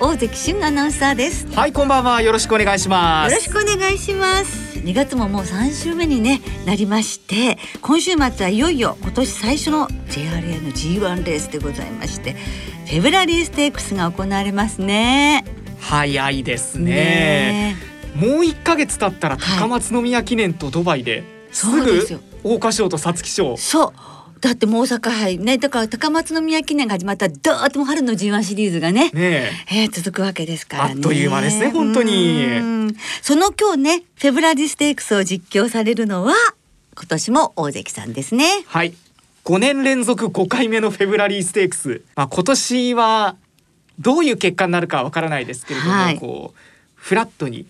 [0.00, 1.48] 大関俊アナウンサーです。
[1.56, 2.22] はいこんばんは。
[2.22, 3.32] よろしくお願いします。
[3.32, 4.78] よろしくお願いします。
[4.78, 12.34] 2月ももう3週目に、ね、なりまして今週末はいよいよ今年最初の JRA の G1 レースでございまして
[12.86, 15.44] フェブラリーステークスが行われますね。
[15.80, 17.74] 早いですね。
[18.14, 29.84] もう1ヶ月経ったら高松宮記念とドバイで、はい、すぐ桜花賞と皐月賞そうだってもう大阪杯ねだから高松宮記念が始まったらどーっとも春の G1 シリーズがねねえ。
[29.84, 30.94] ー、続くわけですからね。
[30.96, 32.94] あっという間ですね本当に。
[33.22, 36.34] その今日ねフェブラリステークスを実況されるのは
[36.96, 38.64] 今年も大関さんですね。
[38.66, 38.94] はい。
[39.44, 43.36] 5年連続5回目のフェブラリーステークス、まあ、今年は
[43.98, 46.58] どういう結果になるかわからないですけれども、はい、こう
[46.94, 47.66] フラットに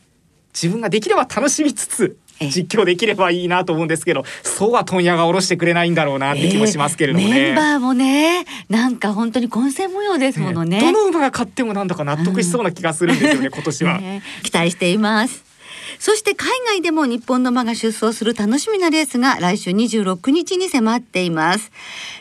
[0.53, 15.48] 自分ができれば楽しみつつ実況できればいいなと思うんですけどそうは問屋が下ろしてくれないんだろうなって気もしますけれどもね、えー、メンバーもねなんか本当に混戦模様ですものね、ね、どの馬が勝ってもなんだか納得しそうな気がするんですよね、う ん、今年は、ね、期待しています
[15.99, 21.73] そして海外でも日本の馬が出走する楽しみなレースが来週26日に迫っています。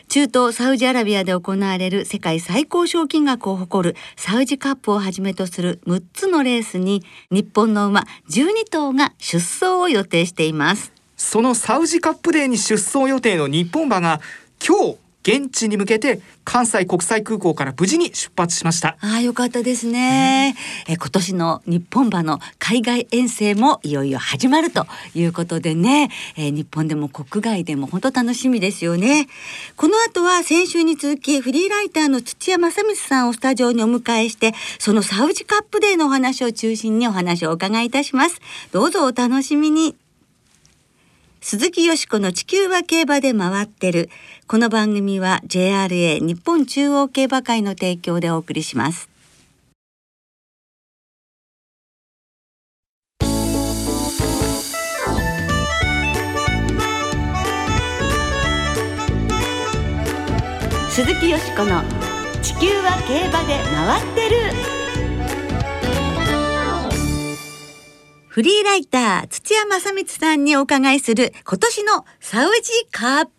[0.08, 10.92] 中東サウジアラビアで行われる世界最高賞金額を誇るサウジカップをはじめとする6つのレースに日本の馬12頭が出走を予定しています。
[11.16, 14.20] そのサウジカップデーに出走予定の日本馬が
[14.66, 14.96] 今日
[15.28, 18.96] 現地に向けて関西国際空港から無事に出発しました。
[19.02, 20.54] ああよかったですね、
[20.86, 26.08] うん、え今年の日本馬の海外遠征もいよいよ始まるということでね、
[26.38, 29.28] え日本でも国外でも本当楽しみですよね。
[29.76, 38.40] この後は先週に続きフリーライターの土屋正光さんをスタジオにお迎えしてそのサウジカップデーのお話を中心にお話をお伺いいたします。
[38.72, 39.94] どうぞお楽しみに
[41.40, 44.10] 鈴木よしこの地球は競馬で回ってる。
[44.48, 49.08] この番組は JRA 日本中央競馬会の提供でお送りします。
[60.90, 61.82] 鈴木よしこの
[62.42, 64.77] 地球は競馬で回ってる。
[68.38, 73.32] フリーライター土屋正光さんにお伺いする今年のサウジカップ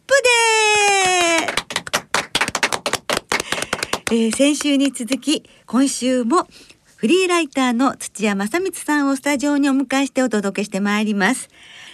[4.11, 6.49] デー、えー、先週に続き今週も
[6.97, 11.47] フリーライターの土屋正光さんをスタジオにお迎えしてお届けしてまいります。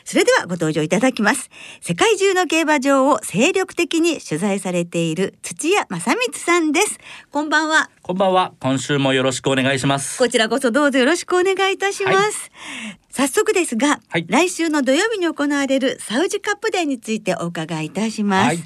[0.08, 1.50] それではご登場いただきます。
[1.82, 7.00] 世界中の競馬場を精力的に取材されている土屋正光さんです。
[7.32, 7.90] こんばんは。
[8.04, 8.54] こんばんは。
[8.60, 10.20] 今週もよろしくお願いします。
[10.20, 12.18] こちらこそどうぞよろしくお願いいたします。
[12.18, 18.46] はい、早速ですが、はい、来週の土曜日に行われるサウジカップデーについてお伺いいたします。
[18.46, 18.60] はい、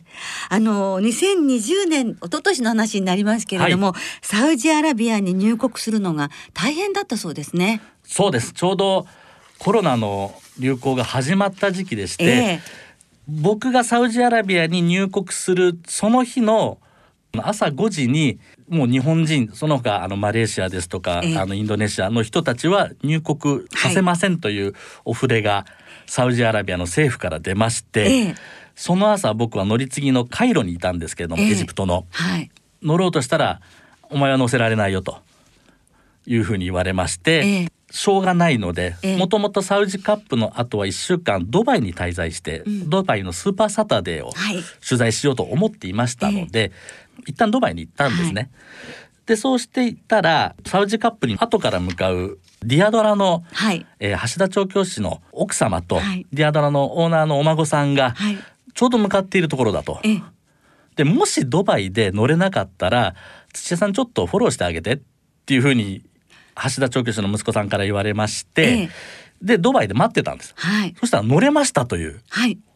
[0.50, 7.82] あの2020年一昨年の話になりますけれども、サウジアラビアに入国するのが大変だったそうですね。
[8.04, 8.52] そうです。
[8.52, 9.08] ちょうど
[9.60, 12.62] コロナの流行が始まった時期でして、えー、
[13.28, 16.80] 僕がサウジアラビアに入国するその日の
[17.38, 24.74] 朝5時にもう日本人その他あのマレーシアですとか、えー、あのインドネシアの人たちは入国させませんという
[25.06, 25.66] お触れが
[26.08, 28.36] サウジアラビアの政府から出まして、えー、
[28.76, 32.50] その朝僕は乗り継ぎのカイロにいたんですけれども、エジプトの、はい、
[32.82, 33.62] 乗ろうとしたら
[34.10, 35.20] 「お前は乗せられないよ」と
[36.26, 44.32] いうふうに言われまして、しょうがないのでもともとサウジカップの後は1週間ドバイに滞在して、うん、ドバイのスーパーサタデーを
[44.88, 46.72] 取材しようと思っていましたので、
[47.18, 48.42] えー、一旦ドバイに行ったんですね。
[48.42, 48.50] はい、
[49.26, 58.16] でそうしていったらサウジカップに後から向かうディアドラの、はい、えー、橋田調教師の奥様と、はい、ディアドラのオーナーのお孫さんが
[58.74, 60.00] ちょうど向かっているところだと。
[60.04, 60.24] えー、
[60.96, 63.16] でもしドバイで乗れなかったら
[63.54, 65.00] 土屋さんちょっとフォローしてあげてっ
[65.46, 66.04] ていうふうに
[66.64, 68.90] 橋田調教師の息子さんから言われまして、ええ、
[69.42, 72.22] でドバイで待ってたんです、はい、そしたら乗れましたという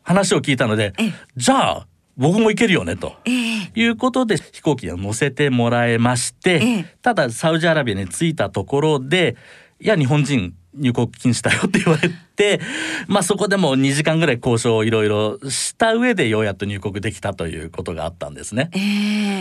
[0.03, 9.35] 話を聞いたので、はい、じゃあ僕も行けるよねと、いうことで飛行機に乗せてもらえまして、ただサウジアラビアに着いたところで
[9.79, 12.59] いや日本人入国禁止だよって言われて、
[13.07, 18.69] まあそこでも2時間ぐらい交渉をいろいろした上でようやっと入国できたということがあったんですね。
[18.73, 18.77] え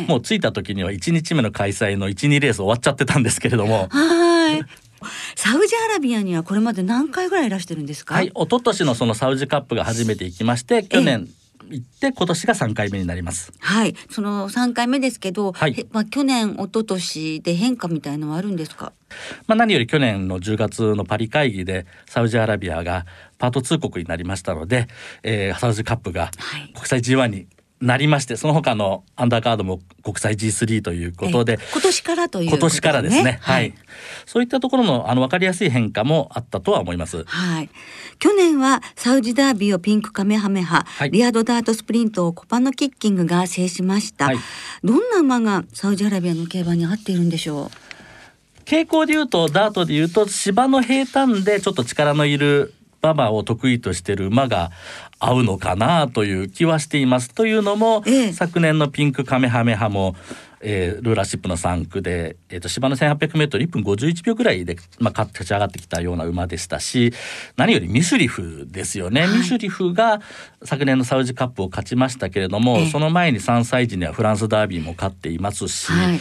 [0.05, 3.89] ー、もう着いた時には1日目の開催の1、2レース終わっちゃってたんですけれども。
[4.53, 4.65] はい。
[5.35, 8.15] サウジアラビアにはこれまで何回ぐらいいらしてるんですか？
[8.15, 11.29] はい、一昨年のそのサウジカップが初めて行きまして、去年。
[11.71, 18.93] 行って今年が3回目になりますはいその3回目ですけど、はい、まあ、去年一昨年で変化みたいのはあるんですか？
[19.47, 23.07] まあ、何より去年の10月のパリ会議でサウジアラビアが
[23.39, 24.89] パート2国になりましたので、
[25.23, 26.31] えー、サウジカップが
[26.75, 27.47] 国際 G1 に
[27.83, 33.75] なりましてその他のアンダーカードも国際 G3 ということで今年からという、ね、今年からですね、はい、はい、
[34.25, 37.25] そういったところのあの分かりやすい変化もあったとは思います。
[37.25, 37.69] はい、
[38.21, 44.39] 去年はサウジダービーをピンクカメハメハ、はい、リアドダートスプリントをコパノキッキングが制しました、はい、
[44.85, 47.71] どんな馬がサウジアラビアの競馬に合っているんでしょう？
[48.65, 54.71] 傾向で言うとダートで言うと芝の平坦でちょっと力のいる馬場を得意としている馬が
[55.19, 57.35] 合うのかなという気はしています。
[57.35, 60.15] というのも、ええ、昨年のピンクカメハメハも、
[60.61, 67.13] えー、ルーラーシップの3区で、えーと、芝の 1800m1 分51秒ぐらいで、まあ、勝ち上がってきたような馬でしたし
[67.57, 70.21] 何よりミシュリフですよね、はい、ミシュリフが
[70.63, 75.91] 昨年のサウジカップを勝ちましたけれども、その前に3歳児にはフランスダービーも勝っていますし。
[75.91, 76.21] はい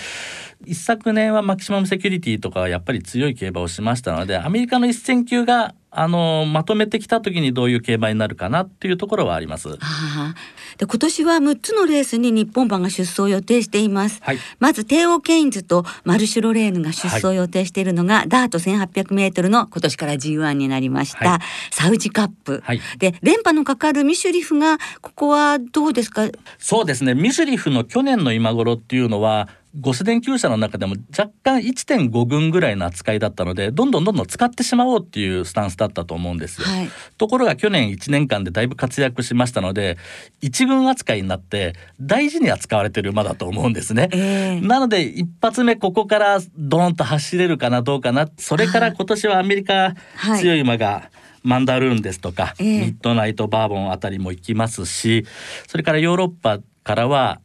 [0.66, 9.68] 一昨年はマキシマムセキュリティとかやっぱり強い競馬をしましたのでアメリカの一戦級があのまとめてきた時にどういう競馬になるかなっていうところはあります。
[9.68, 10.36] はあ、
[10.78, 14.22] で今年は6つのレースに日本馬が出走を予定しています。
[14.24, 21.40] はい、まずテオケインズとマルシュロレーヌが出走を予定しているのが、はい、ダート1800メートルの今年から G1 になりました、はい、
[21.72, 22.64] サウジカップ、
[22.98, 26.30] で連覇のかかるミシュリフがここはどうですか？
[26.58, 27.16] そうですね。
[27.16, 29.50] ミシュリフの去年の今頃っていうのは
[29.80, 36.68] 5世電球車の中でも若干1.5軍ぐらいの扱いだったのでどんどんどんどん使ってしまおうっていうスタンスだったと思うんですよ。
[36.68, 39.98] はい、ところが去年1年間でだいぶ活躍しましたので
[40.42, 44.10] 1軍扱いになって大事に扱われてる馬だと思うんですね。
[44.12, 49.96] えー、なので一発目ここからドーンと走れるかなどうかなそれから今年はアメリカ
[50.40, 55.26] 強い馬が、はいマンダルーンですとか、えー、ミッドナイトバーボンあたりも行きますし
[55.68, 57.42] それからヨーロッパからは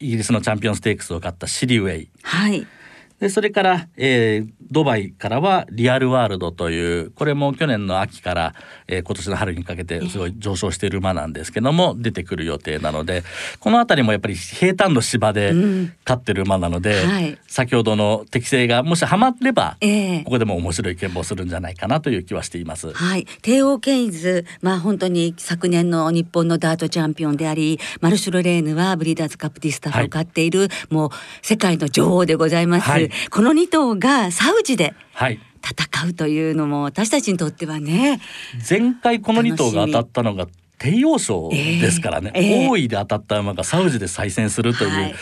[0.00, 2.66] イギリスのチャンピオンステークスを勝ったシリウェイ、はい、
[3.20, 8.54] でそれから、えー、ドバイからはリアルワールドというこれも去年の秋から、
[8.86, 13.24] えー、今年の春にかけてすごい上昇している馬なんですけども出てくる予定なので
[13.58, 22.92] この辺りもやっぱり平坦の芝で勝ってる馬なので、うんはい、先ほどの適性がもしはまれば、えー、ここでも面白い剣舞をするんじゃないかなという気はしています。
[22.92, 31.10] はい、帝王ケイズまあ本当に昨年の日本のダートチャンピオンでありマルシュロレーヌはブリーダーズカップディスタフを勝っている、はい、もう
[31.42, 32.88] 世界の女王でございます。
[32.88, 38.20] はい、この2頭がサウジで戦うというのも私たちにとってはね
[38.68, 40.46] 前回この2頭が当たったのが
[40.78, 45.14] 帝王賞ですからね、えーえー、で当たった馬がサウジで再戦するという、はい、い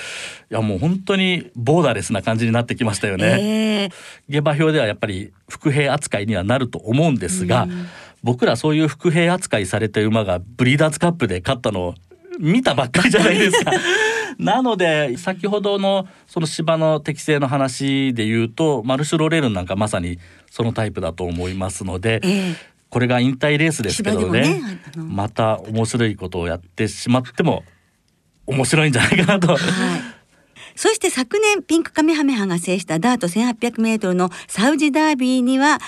[0.50, 3.38] やもう本当にボーダーレスな感じになってきましたよね。
[3.40, 3.92] えー、
[4.28, 7.86] 下馬評ではやっぱり伏兵扱いにはなると思うんですが、うん、
[8.22, 11.94] 僕らそういう伏兵扱いされた馬がブリーダーズカップで勝ったのを
[12.38, 13.72] 見たばっかりじゃないですか。
[14.38, 20.18] なので先ほどのその芝の適正の話で言うとマルシュロレルンなんかまさに
[20.50, 22.54] そのタイプだと思いますので、えー、
[22.90, 27.64] これが引退レースですけどね、ね、また面白いことをやってしまっても
[28.46, 29.56] 面白いんじゃないかなと。
[29.56, 29.60] はい
[30.76, 35.78] そして昨年ピンクカメハメハが制したダート1800メートルのサウジダービーには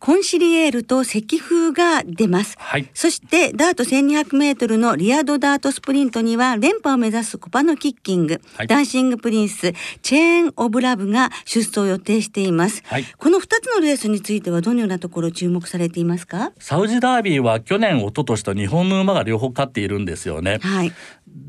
[0.00, 16.52] コンシリエールとセキフウが出ます、はい、そしてダート1200メートルのリアドダートスプリントには連覇を目指すコパノキッキング、はい、ダンシングプリンスチェーンオブラブが出走を予定しています、はい、この2つのレースについてはどのようなところ注目されていますか？
[16.58, 20.92] サウジダービーは去年一昨年と日本の馬が両方勝っているんですよね、はい、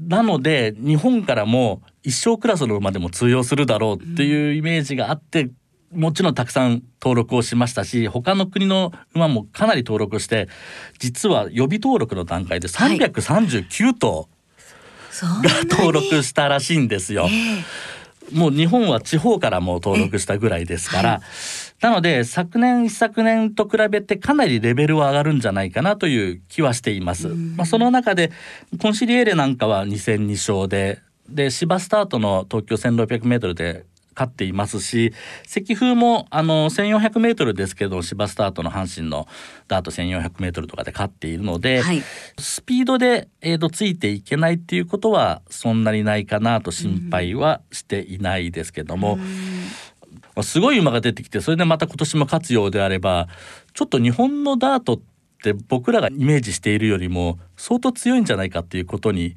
[0.08, 5.52] なので日本からも一生クラスの馬でも通用するだろうっていうイメージがあって、
[5.94, 10.48] もちろんたくさん登録をしましたし他の国の馬もかなり登録して
[11.00, 14.30] 実は予備登録の段階で339頭
[15.22, 17.28] が登録したらしいんですよ。
[18.32, 21.22] もう日本は地方からも登録したぐらいですから、はい、
[21.82, 27.28] なので昨年一昨年と比べてかなりレベルは上がるんじゃないかなという気はしています。
[27.28, 28.32] まあ、その中で
[28.82, 35.14] コンシリエーレなんかは2戦2勝でで芝スタートの東京 1600m で勝っていますし
[35.46, 39.28] 石風もあの 1400m ですけど芝スタートの阪神の
[39.68, 42.02] ダート 1400m とかで勝っているので、はい、
[42.38, 49.18] スピードで、えーと、ついていけないっていうことはそんなにないかなと心配はしていないですけども。
[50.44, 53.28] すごい馬が出てきてそれでまた今年も勝つようであれば
[53.74, 55.00] ちょっと日本のダートっ
[55.44, 59.36] て僕らがイメージしているよりも相当強いんじゃないかっていうことに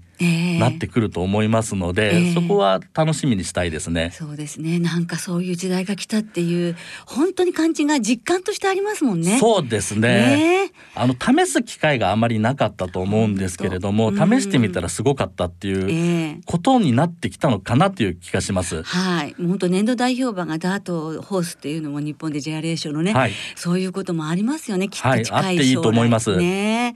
[0.58, 4.12] なってくると思いますので、えー、そこは楽しみにしたいですね。
[4.12, 4.78] そうですね。
[4.78, 9.38] なんかそういう時代が来たっていう本当に感じが実感としてありますもんね。
[9.38, 10.00] そうですね。
[10.00, 18.82] ねあの試す機会があまりなかったと思うんですけれども、試してみたらすごかったっていうことになってきたのかなという気がします。
[18.84, 19.34] はい。
[19.38, 24.88] 本当年度代表馬がダートホースっていうのも日本でジェアレーションのね、はい、そういうこともありますよね。
[24.88, 26.36] きっと近い将来、はい、あっていいと思います。
[26.36, 26.94] ね。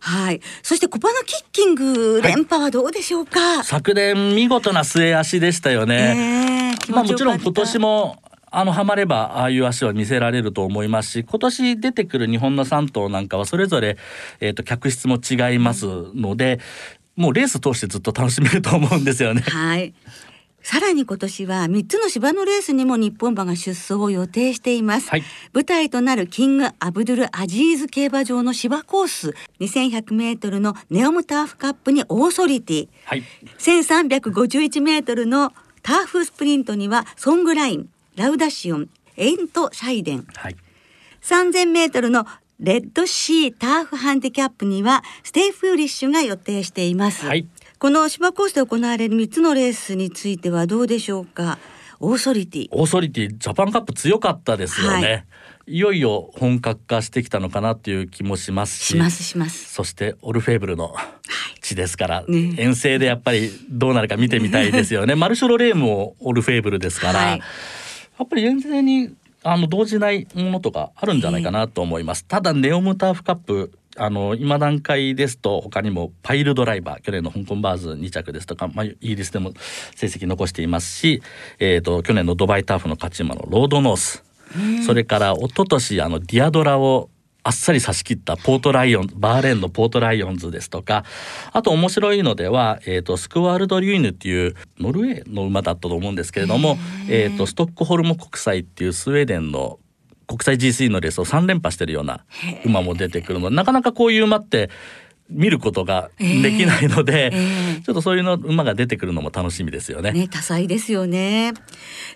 [0.00, 0.40] はい。
[0.64, 3.38] そしてコパナキッキング連覇はどうでしょうか？
[3.38, 6.74] はい、昨年見事な末足でしたよね。
[6.86, 13.98] えー、まあもちろん今年もあのハマればああいう足を見せられると思いますし今年出てくる日本の3頭なんかはそれぞれ、
[14.40, 16.60] えーと、客室も違いますので
[17.14, 19.42] もうレース通してずっと楽しめると思うんですよね。
[19.42, 19.92] はい
[20.64, 33.22] さらに今年は3つの芝のレースにも日本馬が出走を予定しています、はい、舞台となるキングアブドゥル・アジーズ競馬場の芝コース2100メートルのネオムターフカップにオーソリティ、はい、
[33.58, 35.52] 1351メートルの
[35.82, 38.88] ターフスプリントにはソングラインラウダシオン、エン
[39.18, 40.56] トシャイデン、はい、
[41.20, 42.24] 3000メートルの
[42.58, 47.46] レッドシーターフハンディキャップにはステイフーリッシュが予定しています、はい、
[47.84, 51.58] この芝コースで行われる3つのレースについてはどうでしょうか？
[52.00, 52.68] オーソリティ。
[52.70, 55.24] オーソリティジャパンカップ強かったですよね、はい。
[55.66, 58.86] いよいよ本格化してきたのかなっていう気もしますし。
[58.94, 59.70] しますします。
[59.70, 60.96] そしてオルフェーブルの
[61.60, 65.12] 地ですから、はいね、遠征でやっぱりどうなるか見てみたいですよね。
[65.14, 67.44] マルショロレームもオルフェーブルですから、はい、や
[68.24, 69.10] っぱり遠征に
[69.42, 72.24] あの動じないものとかあるんじゃないかなと思います。
[72.24, 79.52] ただネオムターフカップあの今段階ですと他にもパイルドライバー去年の香港バーズ2着ですとか、まあ、イギリスでも
[79.94, 81.22] 成績残していますし、
[81.58, 84.24] えーと、去年のドバイターフの勝ち馬のロードノース
[84.86, 87.10] それから一昨年あのディアドラを
[87.46, 91.04] あっさり差し切ったポートライオンバーレーンのポートライオンズですとか
[91.52, 96.78] あと面白いのでは、えーと、スクワールド・リュイヌっていうノルウェーの馬だったと思うんですけれども、
[97.10, 99.78] えーと、ストックホルム国際っていうスウェーデンの
[100.26, 102.24] 国際 G3 のレースを3連覇してるような
[102.64, 104.70] 馬も出てくるのでなかなかこういう馬って
[105.30, 110.12] 見ることができないので、えーえー、ちょっとそういうの馬が出てくるのも楽しみですよね。
[110.12, 111.54] ね多彩ですよね。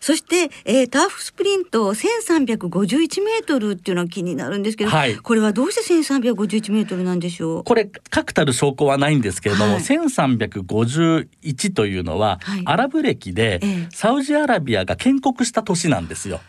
[0.00, 7.64] そして、えー、ターフスプリント1351メートルっていうのは気になるんですけど、はい、これはどうして1351メートルなんでしょう？
[7.64, 13.60] これ確たる証拠はないんですけれども、はい、1351というのは、はい、アラブ歴で、
[13.90, 16.40] サウジアラビアが建国した年なんですよ。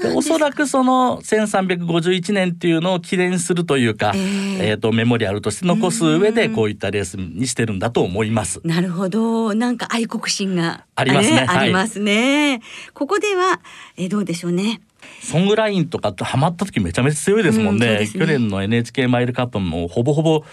[0.00, 8.60] でおそらくその1351年っていうのを記念するというか、えー、えーとメモリアルとして残す上でこういったレースにしてるんだと思います。
[8.64, 11.46] なるほどなんか愛国心がありますね。
[11.48, 12.60] ありますね。
[12.92, 13.60] ここでは、
[13.96, 14.80] えー、どうでしょうね。
[15.22, 17.86] ソングラインとかハマった時めちゃめちゃ強いですもんね。
[17.86, 20.44] うん、ね去年の NHK マイルカップもほぼほぼ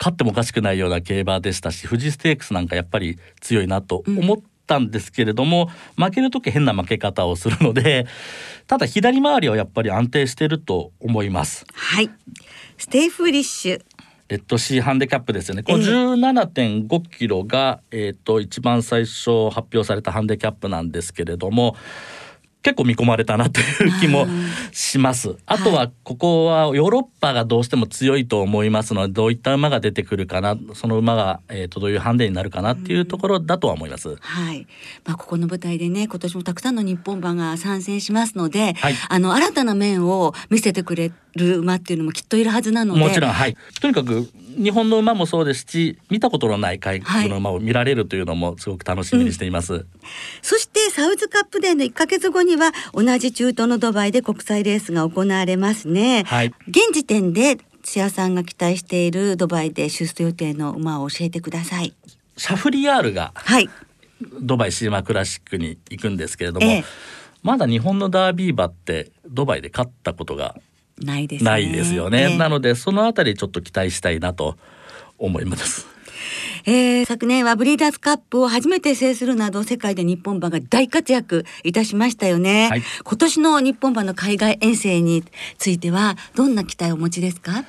[0.00, 4.38] 勝ってもおかしくないような競馬でしたし富士ステークスなんかやっぱり強いなと思っ
[4.70, 8.06] たんですけれども、うん、負ける時変な負け方をするので
[8.68, 11.66] ただ左回りはやっぱり安定してると思います。
[11.74, 12.10] はい。
[12.78, 13.82] ステイフリッシュ。
[14.28, 15.64] レッドシーハンデキャップですよね。
[15.64, 21.74] この17.5キロが、えっ、ー、と一番最初発表されたハンデキャップなんですけれども、
[22.62, 24.26] 結構見込まれたなという気も
[24.72, 25.36] します。
[25.46, 34.16] あとはここはヨーロッパがどうしても強いと思いますのでどういった馬が出てくるかなその馬が、えー、とどういうハンデになるかなっていうところだとは思います。
[34.16, 34.66] はい。
[35.06, 43.00] まあここの舞台でね今年もたくさんの日本馬が参戦しますので、はい、あの新たな面を見せてくれる馬っていうのもきっといるはずなので。
[43.00, 43.56] もちろんはい。
[43.80, 49.72] とにかく日本の馬もそうですし見たことのない海外の馬を見られるというのもすごく楽しみにしています。
[49.72, 49.88] はいうん、
[50.42, 56.24] そしてサウズカップデーの1か月後には同じ中東のドバイで国際レースが行われますね。
[56.26, 61.94] はい、現時点で土屋さんが期待しているドバイで出走予定の馬を教えてください。
[62.36, 63.68] シャフリヤールが、はい、
[64.40, 66.84] ドバイシーマクラシックに行くんですけれども、ええ、
[67.42, 70.56] まだ日本のダービー馬ってドバイで勝ったことが
[71.00, 74.56] ないです、ね、ないですよね、ね、なのでそのあたりちょっと期待したいなと
[75.18, 75.86] 思います。
[76.66, 85.24] えー、昨年はブリーダーズカップを初めて制するなど世界で日本馬が大活躍いたしましたよね、はい、今年の日本馬の海外遠征に
[85.56, 87.64] ついてはどんな期待をお持ちですか？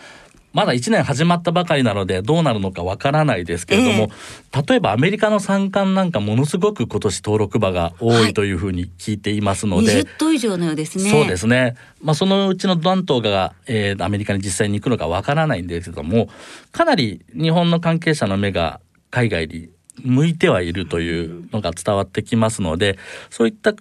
[0.54, 4.10] まだ1年始まったばかりなのでどうなるのかわからないですけれども、
[4.54, 11.10] えー、例えばアメリカの三冠なんかものすごく今年登録馬が多いというふうに聞いていますので、はい、20頭以上のようですね。
[11.10, 16.28] そうですね、まあ、そのうちの何頭が、えー、アメリカに実際に行くのかわからないんですけども
[16.72, 19.70] かなり日本の関係者の目が海外に
[20.04, 22.98] 向いてはいるというのが伝わってきますので
[23.30, 23.74] そういった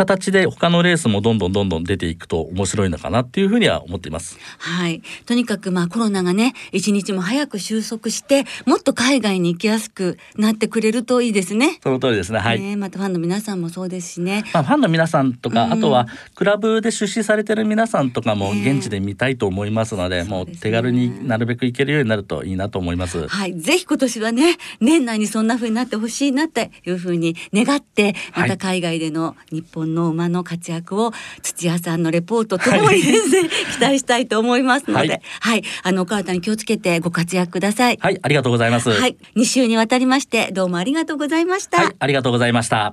[0.00, 4.38] 形で他のレースもどんどんどんどん出ていくと面白いのかなっていうふうには思っています。
[4.58, 5.02] はい。
[5.26, 11.78] とにかくまあコロナがね、一日も早く収束して、もっと海外に行きやすくなってくれるといいですね。
[11.82, 12.38] その通りですね。
[12.38, 12.60] はい。
[12.60, 14.42] ね、またファンの皆さんもそうですしね。
[14.54, 23.28] まあファンの皆さんとか、うん、あとはクラブで出資されてる皆さんとかも現地で見たいと思いますので、もう手軽になるべく行けるようになるといいなと思います。
[23.28, 23.60] はい。
[23.60, 37.98] ぜひ今年はね、年内にそんな風になってほしいなっていう風に願って、また海外での日本の馬の活躍を土屋さんのレポートともにですね、はい、期待したいと思いますので、はい、はい、あのお体に気をつけてご活躍ください。
[38.00, 38.90] はい、ありがとうございます。
[38.90, 41.82] はい、2週にわたりましてどうもありがとうございました。
[41.82, 42.92] はい、ありがとうございました。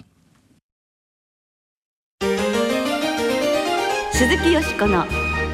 [4.14, 5.06] 鈴木よしこの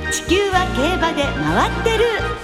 [0.09, 2.42] 地球は競馬で回ってる。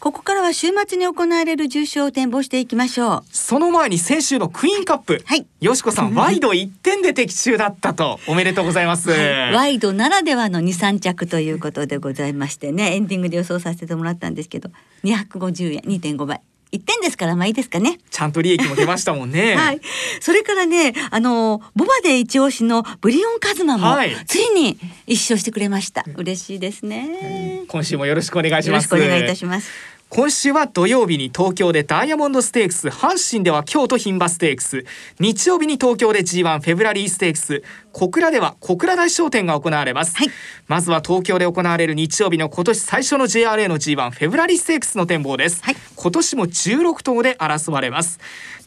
[0.00, 3.24] ここからは週末に行われる重賞を展望していきましょう。
[3.32, 8.20] その前に先週のクイーンカップ、はい、よしこさんワイド1点で的中だったと。
[8.28, 14.70] おめでとうございます、はい、ワイドならではの2、3着ということでございましてね、エンディングで予想させてもらったんですけど、
[15.02, 16.40] 250円2.5倍。
[16.70, 17.98] 一点ですからまあいいですかね。
[18.10, 19.54] ちゃんと利益も出ましたもんね。
[19.56, 19.80] はい。
[20.20, 26.04] それからね、あのボバで一押しのブリオンカズマも、はい、ついに一勝してくれました。
[26.16, 28.92] 嬉しいですね、うん、今週もよろしくお願いします。
[28.92, 29.97] よろしくお願いいたします。
[30.10, 34.86] 今週は土曜日に東京でダイヤモンドステークス阪神では京都牝馬ステークス。
[35.20, 37.62] 日曜日に東京で G1 フェブラリーステークス。
[37.92, 40.28] 小倉では小倉大商店が行われます、はい、
[40.66, 48.18] まずは東京で行われる日曜日の今年最初の JRA の G1 フェブラリーステークスの展望です、はい、今年も16頭で争われます。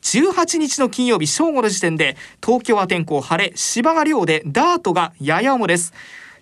[0.03, 5.91] 18日の金曜日正午の時点で東京は天候晴れ芝が量でダートがやや重です。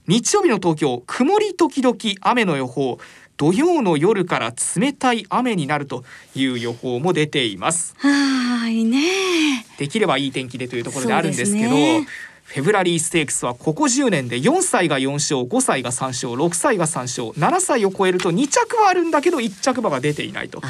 [0.08, 2.98] 日曜日の東京曇り時々雨の予報
[3.40, 6.04] 土曜の夜から冷たい雨になると
[6.36, 7.96] いう予報も出ています。
[7.98, 9.66] はいね。
[9.78, 12.06] できればいい天気でというところであるんですけど、ね、
[12.50, 20.64] フェブラリーステークスはここ10年で4歳が4勝5歳が3勝6歳が3勝7歳を超えると2着はあるんだけど1着馬が出ていないと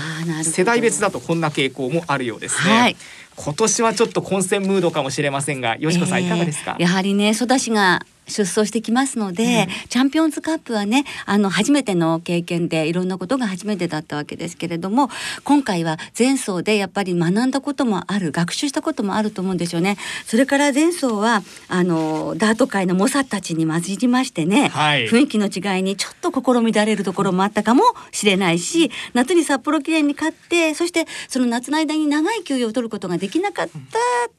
[0.44, 2.74] 世代別だとこんな傾向もあるようですね。
[2.74, 2.96] はい
[3.42, 6.76] 今年はちょっと混戦ムードかもしれませんが、よしこさんいかがですか？
[6.78, 15.10] やはりね、育ちが出走してきますので、うん、チャンピオンズカップはねあの初めての経験でいろんなことが初めてだったわけですけれども
[15.46, 19.98] 今回は前走でやっぱり学んだこともある学習したこともあると思うんですよね。
[20.26, 33.74] それから前走はあのダート界の猛者たちに混じりましてね、はい、雰囲気の違いにちょっと心乱れるところもあったかもしれないし夏に札幌記念に勝ってそしてその夏の間に長い休養を取ることができなかった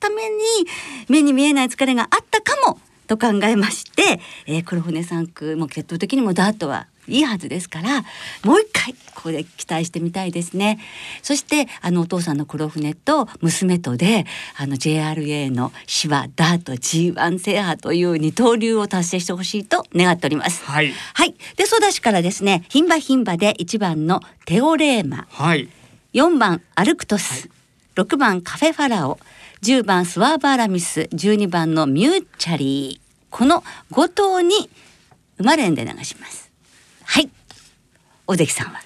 [0.01, 0.39] ために
[1.09, 8.03] 目に見えない疲れがあったかもと考えまして、えー、黒船3区も決闘的にもダートはいいはずですから
[8.45, 10.79] もう一回ここで期待してみたいですね。
[11.23, 20.65] そしてあのお父さんの黒船と娘とであの JRA の芝ダート G1 制覇という二刀流を達成してほしいと願っております。
[20.65, 25.69] はい、はい、でソダシからですね牝馬牝馬で1番のテオレーマ、はい、
[26.15, 29.19] 4番アルクトス、はい、6番カフェファラオ
[29.63, 33.27] 10番スワーバーラミス12番のミューチャリー。
[33.29, 34.71] この5頭に
[35.37, 36.51] 馬連で流します。
[37.05, 37.29] はい。
[38.27, 38.81] 尾関さんは？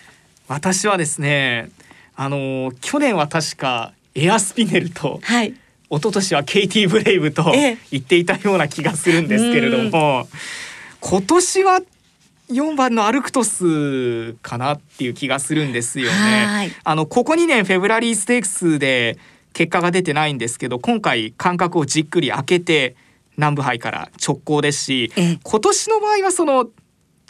[0.49, 1.71] 私はですね
[2.17, 5.57] あの去年は確かエアスピネルと、はい、一
[5.91, 10.27] 昨年はケイティ・ブレイブと言っていたような気がするんですけれども、
[10.99, 11.81] 今年は
[12.51, 16.73] 4番のアルクトスかなっていう気がするんですよね。
[16.83, 19.19] あのここ2年フェブラリーステークスで
[19.55, 22.97] 結果が出てないんですけど今回間隔をじっくり空けて
[23.37, 25.13] 南部杯から直行ですし
[25.43, 26.69] 今年の場合はその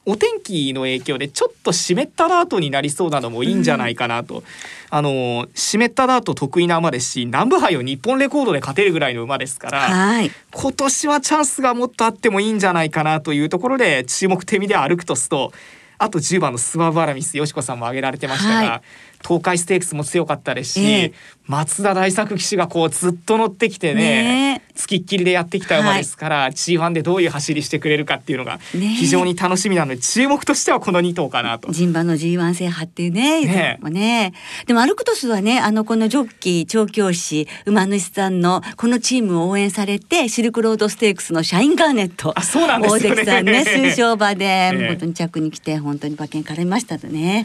[0.07, 4.43] お天気の影響でちょっと湿ったダートになりそうなのもいいんじゃないかなと、うん、
[4.91, 15.53] あの湿ったダート得意な馬ですし南部杯を日本レコードで勝てるぐらいの馬ですから、はい、今年はチャンスがもっとあってもいいんじゃないかなというところで注目手見で歩くとすと
[15.97, 18.83] あと10番のスワバラミスよしこさんも挙げられてましたが、はい、
[19.23, 31.73] 東海ステークスも強かったですし、えー、松田大作騎手がこうずっと乗ってきてね付きっきりでやってきた馬ですから、はい、G1 でどういう走りしてくれるかっていうのが非常に楽しみなので、注目としてはこの2頭かなと。
[31.73, 33.79] 人馬の G1 制覇っていうねね。
[33.83, 34.33] ね
[34.67, 43.11] でもアルクトスはねあのこのジョッキー調教師馬主さんのこのチームを応援されてシルクロードステークスのシャインガーネットあそうなんですね。
[43.11, 47.45] 大関さんね 数勝馬で、ね、本当に着に来て本当に馬券かれましたね。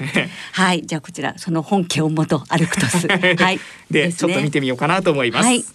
[0.54, 0.84] はい。
[0.86, 3.08] じゃあこちらその本家をもと歩くとす。
[3.38, 3.60] はい。
[3.92, 5.46] で、ね、ちょっと見てみようかなと思います。
[5.46, 5.66] はい、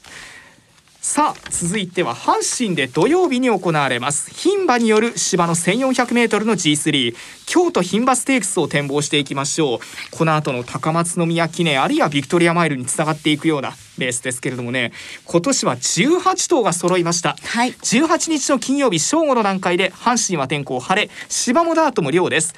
[1.00, 4.30] さあ続いては阪神で土曜日に行われます。
[4.30, 7.14] 牝馬による芝の 1400m の G3
[7.46, 9.78] 京都牝馬ステークスを展望していきましょう。
[10.16, 14.92] この後の高松宮記念あるいはビクトリアマイルにつながっていくようなレースですけれどもね。
[15.24, 21.10] 今年は18頭が揃いました、はい、18日の金曜日正午の段階で阪神は天候晴れ。
[21.28, 22.54] 芝もダートも良です。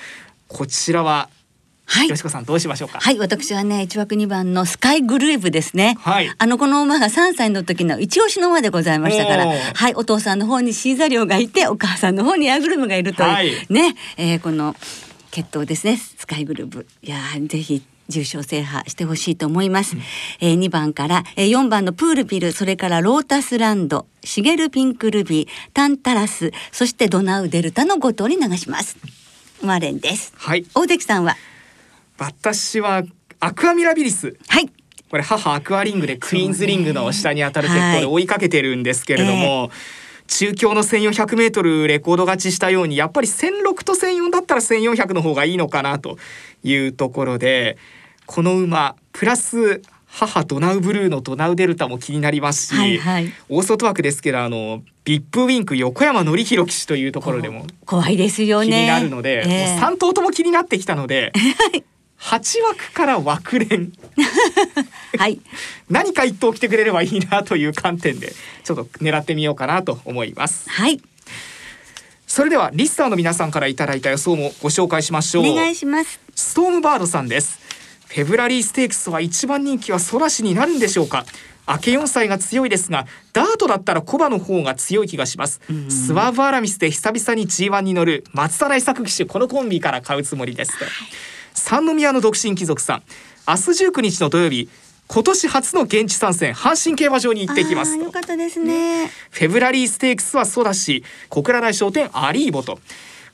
[0.48, 1.28] こちらは
[1.88, 2.98] はい、よしこさんどうしましょうか？
[3.00, 5.96] はい、私はね一枠二番のスカイグルーブですね。
[6.00, 6.30] はい。
[6.36, 14.74] あのこの馬が三歳の時の一押しの馬でございましたから、はい、お父さんの方にシーザリオがいて、お母さんの方にアグルムがいるという、はい、ね、えー、この
[15.30, 15.96] 決闘ですね。
[15.96, 16.86] スカイグルーブ。
[17.02, 19.96] いやぜひ重賞制覇してほしいと思います。
[19.96, 20.02] うん、
[20.40, 28.96] えー、2番から、えー、4番のプールビル、それからロータスランド、シゲルピンクルビー、タンタラス、そしてドナウデルタの5頭に流します。
[29.62, 30.32] マレンです。
[30.36, 30.66] はい。
[30.74, 31.36] 大関さんは？
[32.18, 33.02] 私は
[33.40, 34.36] アクアミラビリス。
[34.48, 34.70] はい。
[35.10, 39.70] これ母アクアリングでクイーンズリングの下に当たる鉄鋼で追いかけてるんですけれども、はい
[40.28, 46.18] 中京の1400メートルレコード勝ちしたようにやっぱり1006と1004だったら1400の方がいいのかなと
[46.62, 47.78] いうところで
[48.26, 61.32] この馬プラス母ドナウブルーのドナウデルタも気になりますし、はいはい、大外枠ですけどあのビップウィンク横山典弘騎手というところでも怖いですよね気になるので、えー、3頭とも気になってきたので。
[62.16, 63.92] 八枠から枠連。
[65.18, 65.40] はい。
[65.90, 70.68] 何か一頭来てくれればいいなという観点でちょっと狙ってみようかなと思います。
[70.68, 71.00] はい。
[72.26, 75.46] それではリスターの皆さんからいただいた予想もご紹介しましょう。
[75.46, 76.20] お願いします。
[76.34, 77.60] ストームバードさんです。
[78.08, 81.26] フェブラリーステークスは一番人気はソラシになるんでしょうか？
[81.68, 90.94] 明け4歳が強いですがダートだったらコバの方が強い気がします、スワーブアラミスで久々に G1 に乗る松田大作騎手このコンビから買うつもりですと、はい
[91.56, 93.02] 三宮の独身貴族さん。
[93.48, 94.68] 明日19日の土曜日
[95.08, 97.96] 今年初の現地参戦阪神競馬場に行ってきます。
[97.96, 99.08] よかったですね。
[99.30, 102.78] フェブラリーステークスはそうだし小倉大商店アリーボと。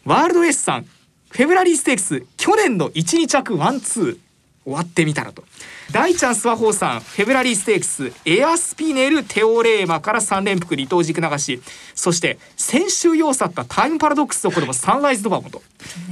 [0.05, 0.87] ワールドエスさん
[1.31, 4.19] フェブラリーステークス去年の1、2着ワンツー
[4.65, 5.45] 終わってみたらと。
[5.91, 11.61] 大チャンスはホーさんフェブラリーステークスエアスピネルテオレーマから3連複離島軸流し
[11.95, 15.63] そして先週要去ったタイムパラドックスとこれもサンライズドバモと、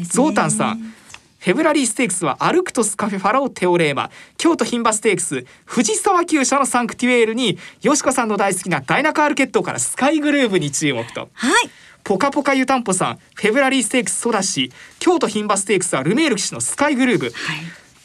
[0.02, 0.94] ゾータンさん
[1.40, 4.10] フェブラリーステークスはアルクトスカフェファラオテオレーマ。
[4.36, 11.30] 京都牝馬ステークス藤沢厩舎のサンクティウェールによしこさんの大好きなダイナカールケットからスカイグルーブに注目と。
[11.32, 11.70] はい。
[12.04, 14.70] ポカポカ湯たんぽさんフェブラリーステークスソダシ。
[14.98, 17.34] 京都牝馬ステークスはルメール騎手のスカイグルーブ、はい、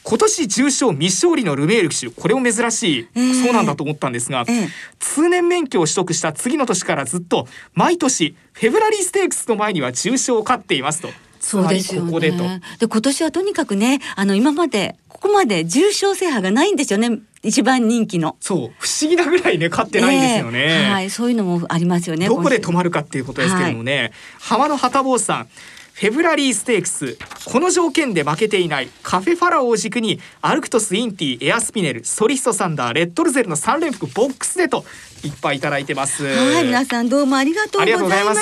[0.03, 2.09] 今年重賞未勝利のルメール騎手。
[2.09, 4.69] これも珍しい、えー、そうなんだと思ったんですが、えー、
[4.99, 11.09] 通年免許を取得した次の年からずっと毎年フェブラリーステークスの前には重賞を勝っていますと。
[11.45, 12.59] そうですよね。
[12.79, 17.19] で今年はとにかくね、あの今までここまで重賞制覇がないんですよね。
[17.43, 18.35] 一番人気の。
[18.39, 20.59] そう不思議なぐらいね勝ってないんですよね。
[20.59, 22.27] えー、はいそういうのもありますよね。
[22.27, 23.97] どこで止まるかっていうことですけどもね。
[23.97, 25.47] はい、浜の旗坊さん。
[25.95, 27.17] フェブラリーステークス。
[27.45, 28.89] この条件で負けていない。
[29.01, 34.83] カフェファラオを軸にアルクトスインティエアスピネルソリストサンダーレッドルゼルの3連複ボックスでと
[35.23, 36.25] いっぱいいただいてます。
[36.25, 38.41] はい皆さんどうもありがとうございます。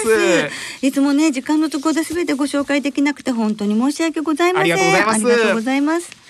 [0.81, 4.73] いつもね時間のところで全てご紹介できなくて本当に申し訳ございません。
[4.73, 6.22] ありがとうございます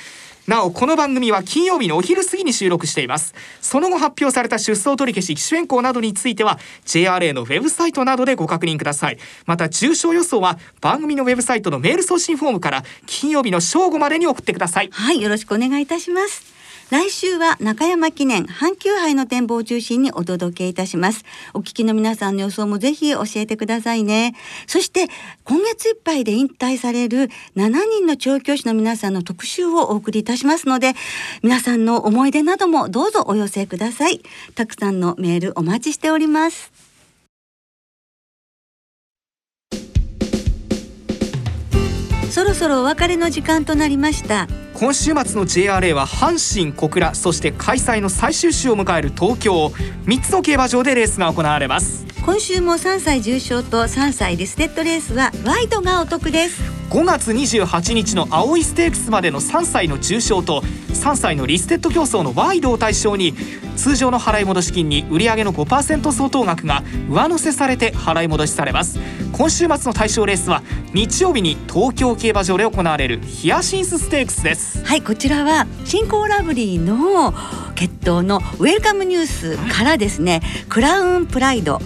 [0.45, 3.33] なおこの番組は金曜日のお昼過ぎに収録しています。
[3.61, 9.17] その後発表された出走取り消し機種変更などについては JRA のウェブサイトなどでご確認ください。
[9.45, 14.89] また重症予想は番組のウェブサイトのメール送信フォームから金曜日の正午までに送ってください。
[14.91, 16.62] はいよろしくお願いいたします。
[16.93, 21.25] 来週は中山記念阪急杯の展望を中心にお届けいたします。
[21.55, 24.35] お聞きの皆さんの予想もぜひ教えてくださいね。
[24.67, 25.07] そして
[25.43, 30.93] 今月いっぱいで引退される7人の調教師の皆さんの特集をお送りいたしますので
[31.41, 34.21] 皆さんの思い出などもどうぞお寄せください。
[34.53, 36.71] たくさんのメールお待ちしております。
[42.29, 44.47] そろそろお別れの時間となりました。
[44.83, 52.05] 今週末の JRA は阪神小倉そして開催の最終週を迎える東京3つの競馬場でレースが行われます。
[52.25, 56.61] 今週も3歳重賞と3歳リステッドレースはワイドがお得です。
[56.89, 63.33] 5月28日の青いステークスまでの3歳の重賞と3歳のリステッド競争のワイドを対象に
[63.77, 68.99] 通常の払い戻し金に売上の5%相当額が上乗せされて払い戻しされます。
[69.33, 70.61] 今週末の対象レースは
[70.93, 77.33] 日曜日に東京競馬場で行われるヒアシンスステークスですはいこちらはシンコウラブリーの
[77.75, 81.79] 血統のウェルカムニュースからですね、クラウンプライド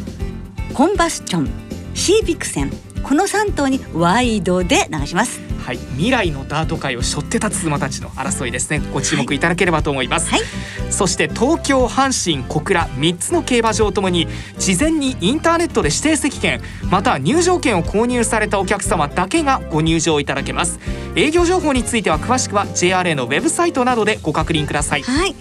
[0.73, 1.49] コンバスチョン
[1.93, 2.71] シービクセン
[3.03, 5.46] この3頭にワイドで流します。
[5.67, 8.81] はい、未来のダート界を背負って立つ馬たちの争いですね。
[8.93, 10.39] ご注目いただければと思います、はい、
[10.89, 20.79] そして東京阪神小倉3つの競馬場ともに事前にインターネットで指定席券または入場券を購入されたお客様だけがご入場いただけます。
[21.17, 25.03] 営業情報については詳しくは JRA のウェブサイトなどでご確認ください。
[25.03, 25.35] はい。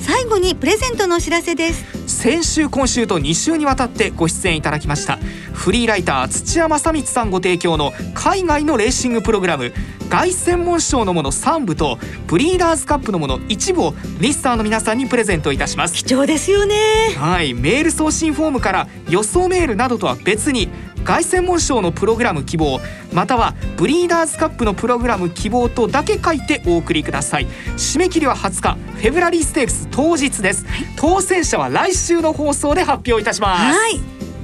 [0.00, 5.18] 最後にプレゼントのお知らせです先週今週と2週にわたってご出演いただきました
[5.52, 9.72] フリーライター土屋正光さんご提供の海外のレーシングプログラム
[10.08, 15.94] 凱旋門賞のもの3部とブリーダーズカップのもの1部をリスターの皆さんにプレゼントいたします。
[15.94, 16.74] 貴重ですよね。
[17.16, 20.70] はいメール送信フォームから予想メールなどとは別に
[21.08, 22.82] 凱旋門賞のプログラム希望
[23.14, 27.46] またはブリーダーズカップのプログラム希望とだけ書いてお送りください。
[27.78, 33.78] 締め切りは20日フェブラリーステークス当日です、はい、当選者は来週の放送で発表いたします。
[33.78, 34.00] はい。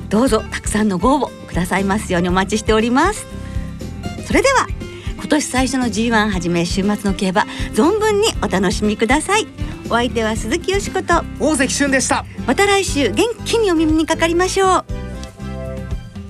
[0.08, 3.26] どうぞたくさんのご応募くださいますようにお待ちしております。
[4.26, 4.66] それでは
[5.18, 7.42] 今年最初の G1 はじめ週末の競馬
[7.74, 9.46] 存分にお楽しみください。
[9.90, 12.24] お相手は鈴木よしこと大関俊でした。
[12.46, 15.03] また来週元気にお耳にかかりましょう